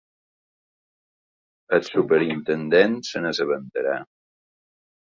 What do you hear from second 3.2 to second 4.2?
n'assabentarà.